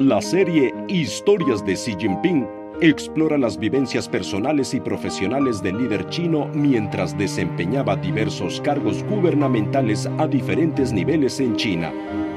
[0.00, 2.48] La serie Historias de Xi Jinping
[2.80, 10.26] explora las vivencias personales y profesionales del líder chino mientras desempeñaba diversos cargos gubernamentales a
[10.26, 11.92] diferentes niveles en China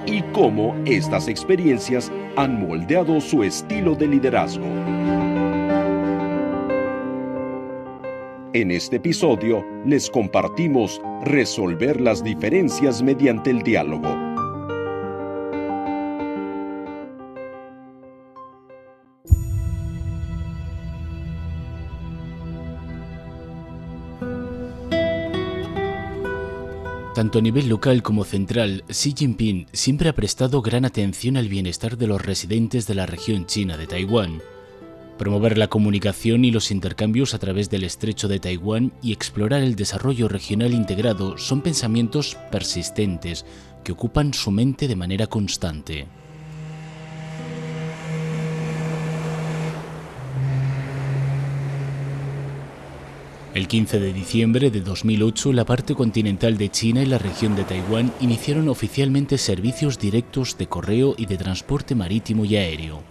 [0.05, 4.66] y cómo estas experiencias han moldeado su estilo de liderazgo.
[8.52, 14.22] En este episodio les compartimos Resolver las diferencias mediante el diálogo.
[27.23, 31.97] Tanto a nivel local como central, Xi Jinping siempre ha prestado gran atención al bienestar
[31.97, 34.41] de los residentes de la región china de Taiwán
[35.17, 39.75] promover la comunicación y los intercambios a través del estrecho de Taiwán y explorar el
[39.75, 43.45] desarrollo regional integrado son pensamientos persistentes
[43.86, 46.08] que ocupan su mente de manera constante.
[53.54, 57.64] El 15 de diciembre de 2008, la parte continental de China y la región de
[57.64, 63.04] Taiwán iniciaron oficialmente servicios directos de correo y de transporte marítimo y aéreo.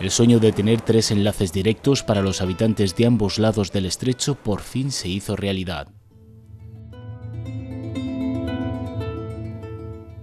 [0.00, 4.34] El sueño de tener tres enlaces directos para los habitantes de ambos lados del estrecho
[4.34, 5.86] por fin se hizo realidad.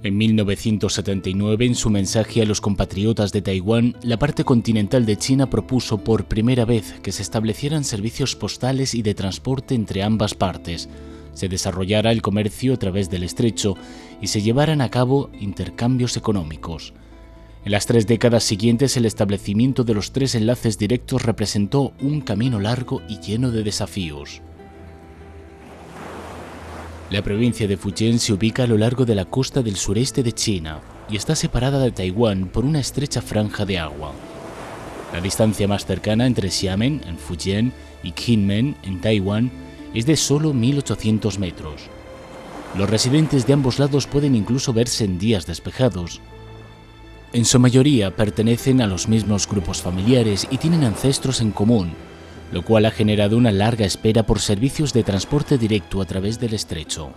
[0.03, 5.47] En 1979, en su mensaje a los compatriotas de Taiwán, la parte continental de China
[5.47, 10.89] propuso por primera vez que se establecieran servicios postales y de transporte entre ambas partes,
[11.35, 13.75] se desarrollara el comercio a través del estrecho
[14.19, 16.93] y se llevaran a cabo intercambios económicos.
[17.63, 22.59] En las tres décadas siguientes el establecimiento de los tres enlaces directos representó un camino
[22.59, 24.41] largo y lleno de desafíos.
[27.11, 30.31] La provincia de Fujian se ubica a lo largo de la costa del sureste de
[30.31, 34.13] China y está separada de Taiwán por una estrecha franja de agua.
[35.11, 39.51] La distancia más cercana entre Xiamen, en Fujian, y Kinmen, en Taiwán,
[39.93, 41.81] es de solo 1.800 metros.
[42.77, 46.21] Los residentes de ambos lados pueden incluso verse en días despejados,
[47.33, 51.93] en su mayoría pertenecen a los mismos grupos familiares y tienen ancestros en común,
[52.51, 56.53] lo cual ha generado una larga espera por servicios de transporte directo a través del
[56.53, 57.11] estrecho.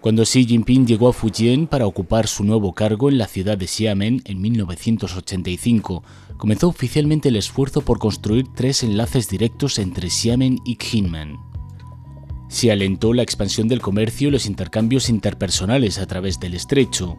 [0.00, 3.66] Cuando Xi Jinping llegó a Fujian para ocupar su nuevo cargo en la ciudad de
[3.66, 6.02] Xiamen en 1985,
[6.38, 11.36] comenzó oficialmente el esfuerzo por construir tres enlaces directos entre Xiamen y Kinmen.
[12.48, 17.18] Se alentó la expansión del comercio y los intercambios interpersonales a través del estrecho.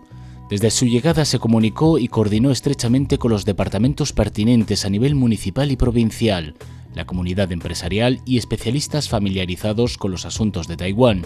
[0.51, 5.71] Desde su llegada se comunicó y coordinó estrechamente con los departamentos pertinentes a nivel municipal
[5.71, 6.55] y provincial,
[6.93, 11.21] la comunidad empresarial y especialistas familiarizados con los asuntos de Taiwán,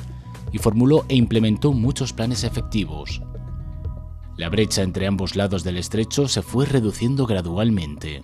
[0.51, 3.23] y formuló e implementó muchos planes efectivos.
[4.37, 8.21] La brecha entre ambos lados del estrecho se fue reduciendo gradualmente.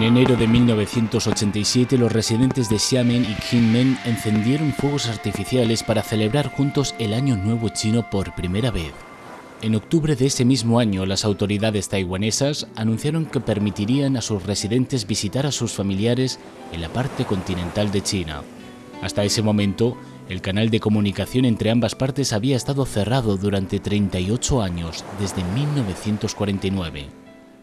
[0.00, 6.50] En enero de 1987 los residentes de Xiamen y Kinmen encendieron fuegos artificiales para celebrar
[6.50, 8.94] juntos el Año Nuevo Chino por primera vez.
[9.60, 15.06] En octubre de ese mismo año, las autoridades taiwanesas anunciaron que permitirían a sus residentes
[15.06, 16.40] visitar a sus familiares
[16.72, 18.40] en la parte continental de China.
[19.02, 19.98] Hasta ese momento,
[20.30, 27.19] el canal de comunicación entre ambas partes había estado cerrado durante 38 años, desde 1949.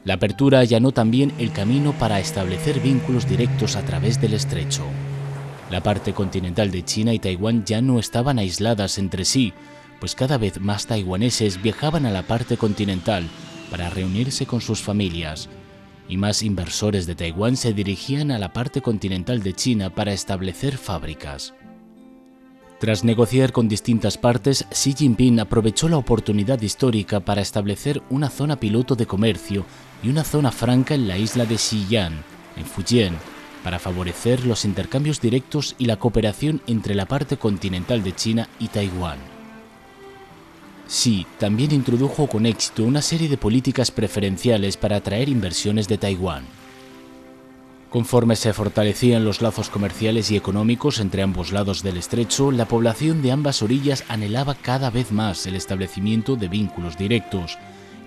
[0.08, 4.86] La apertura allanó también el camino para establecer vínculos directos a través del estrecho.
[5.70, 9.52] La parte continental de China y Taiwán ya no estaban aisladas entre sí,
[10.00, 13.28] pues cada vez más taiwaneses viajaban a la parte continental
[13.70, 15.50] para reunirse con sus familias,
[16.08, 20.78] y más inversores de Taiwán se dirigían a la parte continental de China para establecer
[20.78, 21.54] fábricas.
[22.80, 28.60] Tras negociar con distintas partes, Xi Jinping aprovechó la oportunidad histórica para establecer una zona
[28.60, 29.66] piloto de comercio
[30.04, 32.24] y una zona franca en la isla de Xi'an,
[32.56, 33.18] en Fujian,
[33.64, 38.68] para favorecer los intercambios directos y la cooperación entre la parte continental de China y
[38.68, 39.18] Taiwán.
[40.88, 46.46] Xi también introdujo con éxito una serie de políticas preferenciales para atraer inversiones de Taiwán.
[47.90, 53.22] Conforme se fortalecían los lazos comerciales y económicos entre ambos lados del estrecho, la población
[53.22, 57.58] de ambas orillas anhelaba cada vez más el establecimiento de vínculos directos,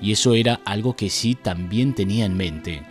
[0.03, 2.83] y eso era algo que Xi también tenía en mente.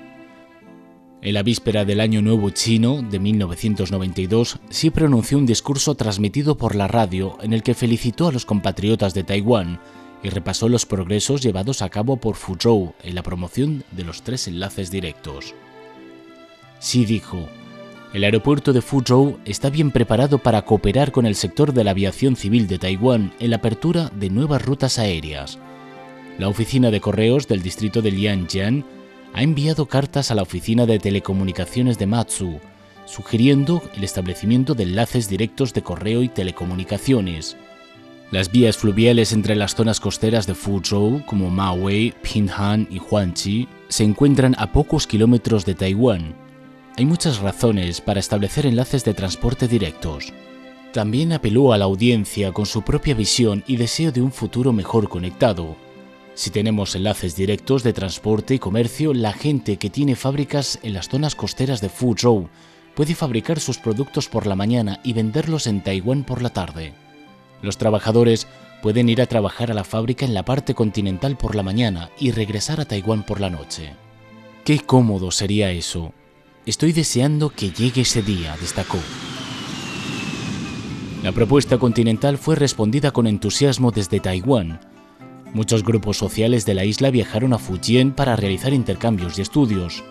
[1.21, 6.75] En la víspera del Año Nuevo Chino de 1992, Xi pronunció un discurso transmitido por
[6.75, 9.79] la radio en el que felicitó a los compatriotas de Taiwán
[10.23, 14.47] y repasó los progresos llevados a cabo por Fuzhou en la promoción de los tres
[14.47, 15.53] enlaces directos.
[16.79, 17.47] Xi dijo,
[18.13, 22.35] el aeropuerto de Fuzhou está bien preparado para cooperar con el sector de la aviación
[22.35, 25.59] civil de Taiwán en la apertura de nuevas rutas aéreas.
[26.39, 28.85] La oficina de correos del distrito de Lianjian
[29.33, 32.59] ha enviado cartas a la oficina de telecomunicaciones de Matsu,
[33.05, 37.57] sugiriendo el establecimiento de enlaces directos de correo y telecomunicaciones.
[38.31, 44.03] Las vías fluviales entre las zonas costeras de Fuzhou, como Maui, Pinghan y Huangqi, se
[44.03, 46.48] encuentran a pocos kilómetros de Taiwán.
[46.99, 50.33] Hay muchas razones para establecer enlaces de transporte directos.
[50.91, 55.07] También apeló a la audiencia con su propia visión y deseo de un futuro mejor
[55.07, 55.77] conectado.
[56.33, 61.07] Si tenemos enlaces directos de transporte y comercio, la gente que tiene fábricas en las
[61.07, 62.49] zonas costeras de Fuzhou
[62.95, 66.91] puede fabricar sus productos por la mañana y venderlos en Taiwán por la tarde.
[67.61, 68.45] Los trabajadores
[68.81, 72.31] pueden ir a trabajar a la fábrica en la parte continental por la mañana y
[72.31, 73.93] regresar a Taiwán por la noche.
[74.65, 76.11] Qué cómodo sería eso.
[76.69, 78.99] Estoy deseando que llegue ese día, destacó.
[81.23, 84.79] La propuesta continental fue respondida con entusiasmo desde Taiwán.
[85.51, 90.03] Muchos grupos sociales de la isla viajaron a Fujian para realizar intercambios y estudios.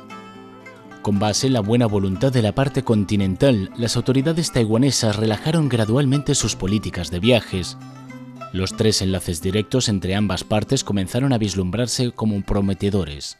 [1.00, 6.34] Con base en la buena voluntad de la parte continental, las autoridades taiwanesas relajaron gradualmente
[6.34, 7.76] sus políticas de viajes.
[8.52, 13.38] Los tres enlaces directos entre ambas partes comenzaron a vislumbrarse como prometedores.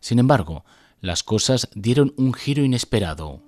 [0.00, 0.64] Sin embargo,
[1.04, 3.42] las cosas dieron un giro inesperado.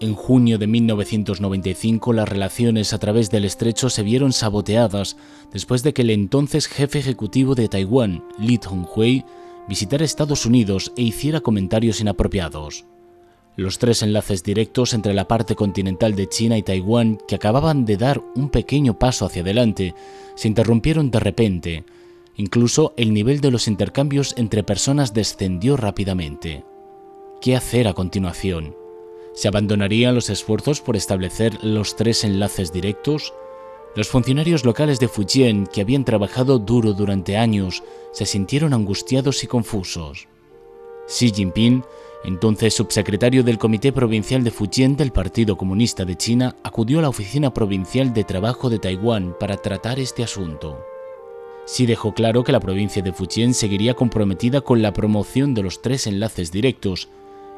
[0.00, 5.16] En junio de 1995 las relaciones a través del estrecho se vieron saboteadas
[5.52, 9.24] después de que el entonces jefe ejecutivo de Taiwán, Li Tonghui,
[9.68, 12.86] visitar Estados Unidos e hiciera comentarios inapropiados.
[13.54, 17.98] Los tres enlaces directos entre la parte continental de China y Taiwán, que acababan de
[17.98, 19.94] dar un pequeño paso hacia adelante,
[20.34, 21.84] se interrumpieron de repente.
[22.36, 26.64] Incluso el nivel de los intercambios entre personas descendió rápidamente.
[27.40, 28.74] ¿Qué hacer a continuación?
[29.34, 33.34] ¿Se abandonarían los esfuerzos por establecer los tres enlaces directos?
[33.94, 37.82] Los funcionarios locales de Fujian, que habían trabajado duro durante años,
[38.12, 40.28] se sintieron angustiados y confusos.
[41.08, 41.84] Xi Jinping,
[42.24, 47.08] entonces subsecretario del Comité Provincial de Fujian del Partido Comunista de China, acudió a la
[47.08, 50.91] Oficina Provincial de Trabajo de Taiwán para tratar este asunto.
[51.66, 55.80] Xi dejó claro que la provincia de Fujian seguiría comprometida con la promoción de los
[55.80, 57.08] tres enlaces directos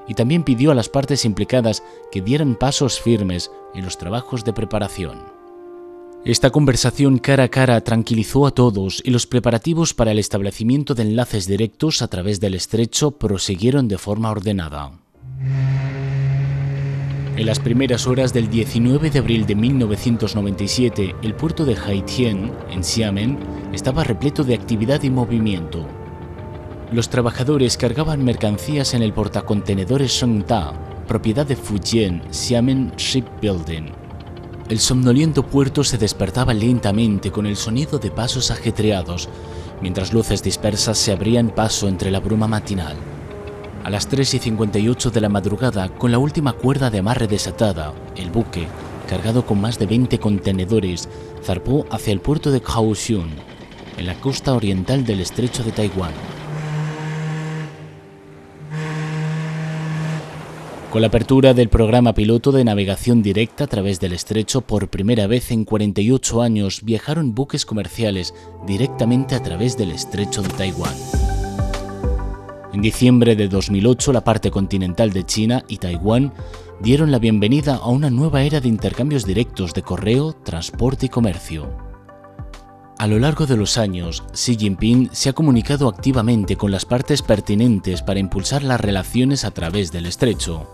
[0.07, 4.53] y también pidió a las partes implicadas que dieran pasos firmes en los trabajos de
[4.53, 5.23] preparación.
[6.25, 11.03] Esta conversación cara a cara tranquilizó a todos y los preparativos para el establecimiento de
[11.03, 14.93] enlaces directos a través del estrecho prosiguieron de forma ordenada.
[17.37, 22.85] En las primeras horas del 19 de abril de 1997, el puerto de Haitien, en
[22.85, 23.39] Xiamen,
[23.73, 25.87] estaba repleto de actividad y movimiento.
[26.93, 30.73] Los trabajadores cargaban mercancías en el portacontenedores Shengda,
[31.09, 34.05] propiedad de Fujian Xiamen Shipbuilding
[34.69, 39.29] el somnoliento puerto se despertaba lentamente con el sonido de pasos ajetreados,
[39.83, 42.97] mientras luces dispersas se abrían paso entre la bruma matinal.
[43.85, 47.93] A las 3 y 58 de la madrugada, con la última cuerda de amarre desatada,
[48.17, 48.67] el buque,
[49.07, 51.07] cargado con más de 20 contenedores,
[51.43, 53.29] zarpó hacia el puerto de Kaohsiung,
[53.99, 56.15] en la costa oriental del estrecho de Taiwán.
[60.91, 65.27] Con la apertura del programa piloto de navegación directa a través del estrecho, por primera
[65.27, 68.33] vez en 48 años viajaron buques comerciales
[68.67, 70.95] directamente a través del estrecho de Taiwán.
[72.75, 76.33] En diciembre de 2008, la parte continental de China y Taiwán
[76.81, 81.79] dieron la bienvenida a una nueva era de intercambios directos de correo, transporte y comercio.
[82.99, 87.23] A lo largo de los años, Xi Jinping se ha comunicado activamente con las partes
[87.23, 90.67] pertinentes para impulsar las relaciones a través del estrecho.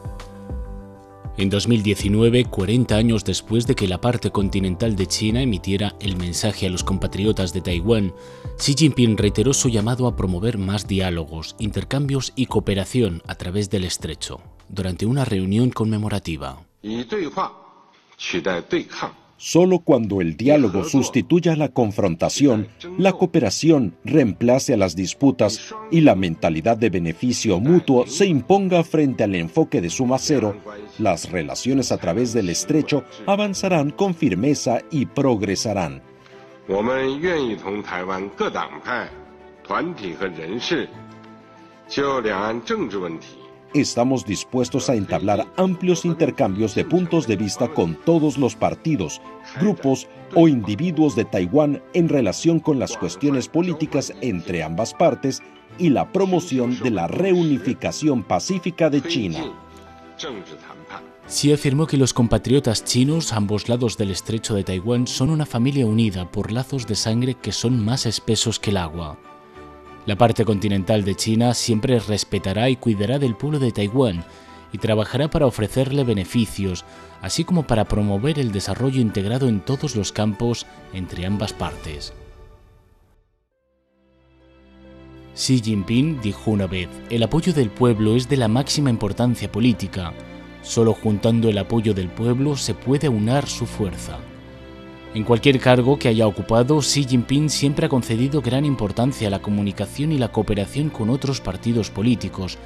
[1.36, 6.66] En 2019, 40 años después de que la parte continental de China emitiera el mensaje
[6.66, 8.12] a los compatriotas de Taiwán,
[8.58, 13.84] Xi Jinping reiteró su llamado a promover más diálogos, intercambios y cooperación a través del
[13.84, 16.62] estrecho, durante una reunión conmemorativa.
[19.42, 22.68] Solo cuando el diálogo sustituya la confrontación,
[22.98, 29.24] la cooperación reemplace a las disputas y la mentalidad de beneficio mutuo se imponga frente
[29.24, 30.56] al enfoque de suma cero,
[30.98, 36.02] las relaciones a través del estrecho avanzarán con firmeza y progresarán.
[43.74, 49.20] estamos dispuestos a entablar amplios intercambios de puntos de vista con todos los partidos,
[49.60, 55.42] grupos o individuos de Taiwán en relación con las cuestiones políticas entre ambas partes
[55.78, 59.52] y la promoción de la reunificación pacífica de China.
[61.26, 65.86] Xi afirmó que los compatriotas chinos ambos lados del estrecho de Taiwán son una familia
[65.86, 69.18] unida por lazos de sangre que son más espesos que el agua.
[70.06, 74.24] La parte continental de China siempre respetará y cuidará del pueblo de Taiwán
[74.72, 76.84] y trabajará para ofrecerle beneficios,
[77.22, 82.12] así como para promover el desarrollo integrado en todos los campos entre ambas partes.
[85.34, 90.12] Xi Jinping dijo una vez, el apoyo del pueblo es de la máxima importancia política,
[90.62, 94.18] Solo juntando el apoyo del pueblo se puede aunar su fuerza.
[95.14, 99.42] En cualquier cargo que haya ocupado, Xi Jinping siempre ha concedido gran importancia a la
[99.42, 102.58] comunicación y la cooperación con otros partidos políticos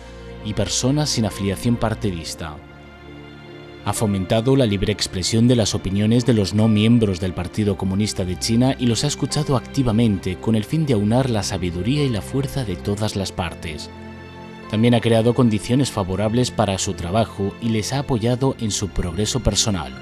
[0.44, 2.56] y personas sin afiliación partidista.
[3.86, 8.24] Ha fomentado la libre expresión de las opiniones de los no miembros del Partido Comunista
[8.24, 12.08] de China y los ha escuchado activamente con el fin de aunar la sabiduría y
[12.08, 13.90] la fuerza de todas las partes.
[14.70, 19.40] También ha creado condiciones favorables para su trabajo y les ha apoyado en su progreso
[19.40, 19.92] personal.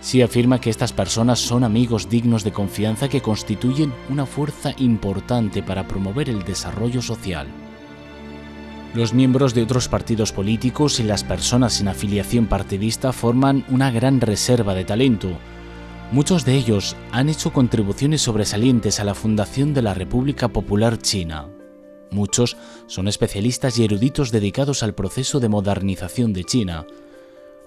[0.00, 5.60] Sí afirma que estas personas son amigos dignos de confianza que constituyen una fuerza importante
[5.60, 7.48] para promover el desarrollo social.
[8.94, 14.20] Los miembros de otros partidos políticos y las personas sin afiliación partidista forman una gran
[14.20, 15.30] reserva de talento.
[16.10, 21.48] Muchos de ellos han hecho contribuciones sobresalientes a la fundación de la República Popular China.
[22.10, 26.86] Muchos son especialistas y eruditos dedicados al proceso de modernización de China.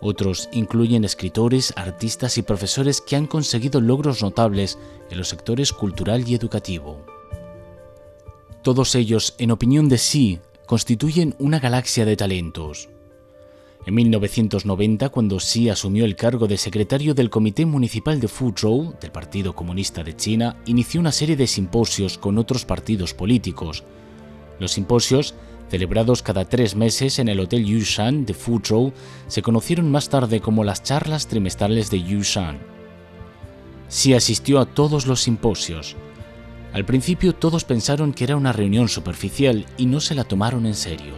[0.02, 4.78] Otros incluyen escritores, artistas y profesores que han conseguido logros notables
[5.10, 7.04] en los sectores cultural y educativo.
[8.62, 12.90] Todos ellos, en opinión de Xi, constituyen una galaxia de talentos.
[13.86, 19.12] En 1990, cuando Xi asumió el cargo de secretario del Comité Municipal de Fuzhou del
[19.12, 23.84] Partido Comunista de China, inició una serie de simposios con otros partidos políticos,
[24.60, 25.36] los simposios,
[25.70, 28.94] celebrados cada tres meses en el Hotel Yushan de Fuzhou,
[29.28, 32.58] se conocieron más tarde como las charlas trimestrales de Yushan.
[33.88, 35.96] Sí asistió a todos los simposios.
[36.76, 40.74] Al principio todos pensaron que era una reunión superficial y no se la tomaron en
[40.76, 41.14] serio.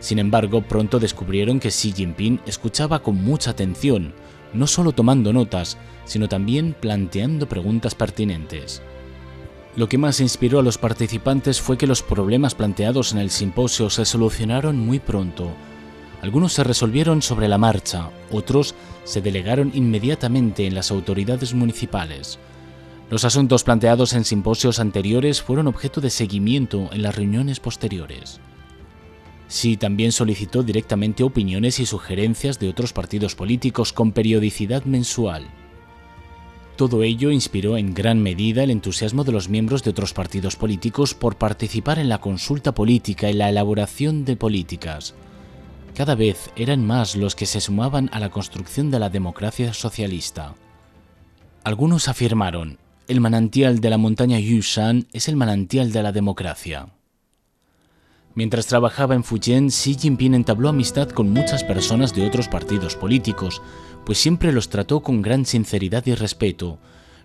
[0.00, 4.12] Sin embargo, pronto descubrieron que Xi Jinping escuchaba con mucha atención,
[4.52, 8.82] no solo tomando notas, sino también planteando preguntas pertinentes.
[9.76, 13.88] Lo que más inspiró a los participantes fue que los problemas planteados en el simposio
[13.88, 15.52] se solucionaron muy pronto.
[16.20, 22.38] Algunos se resolvieron sobre la marcha, otros se delegaron inmediatamente en las autoridades municipales.
[23.08, 28.40] Los asuntos planteados en simposios anteriores fueron objeto de seguimiento en las reuniones posteriores.
[29.46, 35.46] Sí, también solicitó directamente opiniones y sugerencias de otros partidos políticos con periodicidad mensual.
[36.74, 41.14] Todo ello inspiró en gran medida el entusiasmo de los miembros de otros partidos políticos
[41.14, 45.14] por participar en la consulta política y la elaboración de políticas.
[45.94, 50.54] Cada vez eran más los que se sumaban a la construcción de la democracia socialista.
[51.64, 56.88] Algunos afirmaron, el manantial de la montaña Yushan es el manantial de la democracia.
[58.34, 63.62] Mientras trabajaba en Fujian, Xi Jinping entabló amistad con muchas personas de otros partidos políticos,
[64.04, 66.78] pues siempre los trató con gran sinceridad y respeto,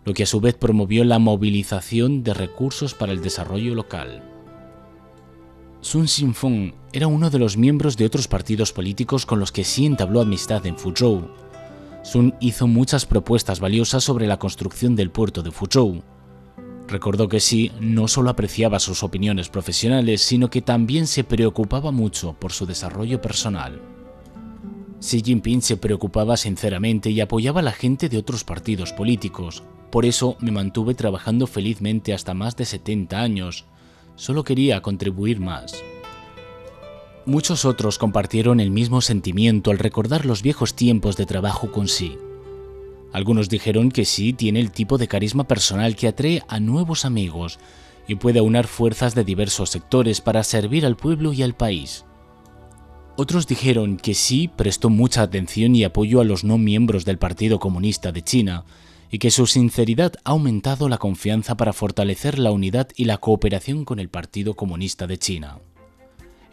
[0.06, 4.24] lo que a su vez promovió la movilización de recursos para el desarrollo local.
[5.82, 9.86] Sun Xinfeng era uno de los miembros de otros partidos políticos con los que Xi
[9.88, 11.28] entabló amistad en Fuzhou.
[12.04, 16.02] Sun hizo muchas propuestas valiosas sobre la construcción del puerto de Fuzhou,
[16.92, 22.34] Recordó que sí, no solo apreciaba sus opiniones profesionales, sino que también se preocupaba mucho
[22.34, 23.82] por su desarrollo personal.
[25.00, 29.64] Xi Jinping se preocupaba sinceramente y apoyaba a la gente de otros partidos políticos.
[29.90, 33.64] Por eso me mantuve trabajando felizmente hasta más de 70 años.
[34.16, 35.82] Solo quería contribuir más.
[37.26, 42.18] Muchos otros compartieron el mismo sentimiento al recordar los viejos tiempos de trabajo con Xi.
[43.14, 47.60] Algunos dijeron que sí tiene el tipo de carisma personal que atrae a nuevos amigos
[48.08, 52.06] y puede aunar fuerzas de diversos sectores para servir al pueblo y al país.
[53.18, 57.60] Otros dijeron que sí prestó mucha atención y apoyo a los no miembros del Partido
[57.60, 58.66] Comunista de China
[59.12, 63.86] y que su sinceridad ha aumentado la confianza para fortalecer la unidad y la cooperación
[63.86, 65.60] con el Partido Comunista de China.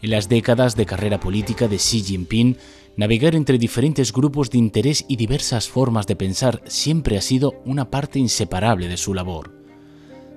[0.01, 2.57] En las décadas de carrera política de Xi Jinping,
[2.95, 7.91] navegar entre diferentes grupos de interés y diversas formas de pensar siempre ha sido una
[7.91, 9.51] parte inseparable de su labor.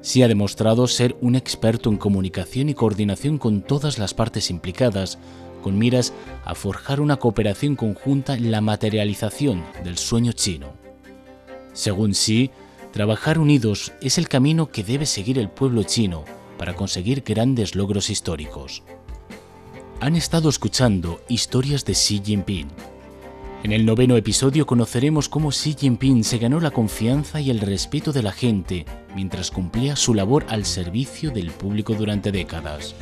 [0.03, 5.21] Xi ha demostrado ser un experto en comunicación y coordinación con todas las partes implicadas,
[5.63, 6.13] con miras
[6.45, 10.73] a forjar una cooperación conjunta en la materialización del sueño chino.
[11.73, 12.51] Según Xi,
[12.91, 16.25] trabajar unidos es el camino que debe seguir el pueblo chino
[16.59, 18.83] para conseguir grandes logros históricos.
[20.03, 22.67] Han estado escuchando historias de Xi Jinping.
[23.63, 28.13] En el noveno episodio conoceremos cómo Xi Jinping se ganó la confianza y el respeto
[28.13, 32.97] de la gente mientras cumplía su labor al servicio del público durante décadas.